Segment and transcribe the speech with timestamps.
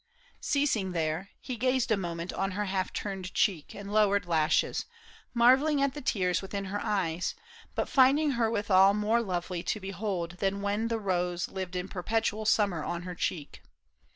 [0.39, 4.87] Ceasing there, He gazed a moment on her half turned cheek And lowered lashes,
[5.31, 6.41] marveling at the tears 48 PAUL ISHAM.
[6.41, 7.35] Within her eyes,
[7.75, 12.45] but finding her withal More lovely to behold than when the rose Lived in perpetual
[12.45, 13.61] summer on her cheek.